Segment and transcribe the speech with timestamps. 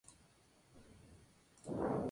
[1.67, 2.09] Le Brouilh-Monbert